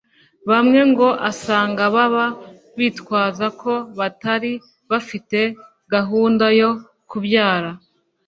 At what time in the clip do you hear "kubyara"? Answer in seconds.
7.09-7.71